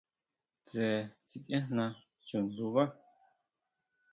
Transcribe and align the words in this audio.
Tsé 0.63 0.85
tsikʼiejna 1.27 1.85
chundubá. 2.27 2.83